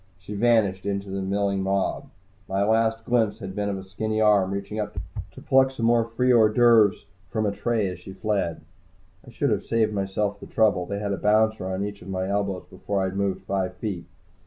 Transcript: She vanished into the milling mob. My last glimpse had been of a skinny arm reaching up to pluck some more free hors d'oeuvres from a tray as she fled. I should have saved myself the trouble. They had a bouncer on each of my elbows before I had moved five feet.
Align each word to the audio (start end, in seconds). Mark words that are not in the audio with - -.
She 0.17 0.33
vanished 0.33 0.87
into 0.87 1.11
the 1.11 1.21
milling 1.21 1.61
mob. 1.61 2.09
My 2.49 2.63
last 2.63 3.05
glimpse 3.05 3.37
had 3.37 3.53
been 3.53 3.69
of 3.69 3.77
a 3.77 3.83
skinny 3.83 4.19
arm 4.19 4.49
reaching 4.49 4.79
up 4.79 4.97
to 5.33 5.41
pluck 5.43 5.69
some 5.69 5.85
more 5.85 6.05
free 6.05 6.33
hors 6.33 6.53
d'oeuvres 6.55 7.05
from 7.29 7.45
a 7.45 7.51
tray 7.51 7.87
as 7.87 7.99
she 7.99 8.11
fled. 8.13 8.61
I 9.27 9.29
should 9.29 9.51
have 9.51 9.63
saved 9.63 9.93
myself 9.93 10.39
the 10.39 10.47
trouble. 10.47 10.87
They 10.87 10.97
had 10.97 11.13
a 11.13 11.17
bouncer 11.17 11.67
on 11.67 11.85
each 11.85 12.01
of 12.01 12.09
my 12.09 12.27
elbows 12.27 12.65
before 12.67 12.99
I 13.03 13.09
had 13.09 13.15
moved 13.15 13.43
five 13.43 13.75
feet. 13.75 14.05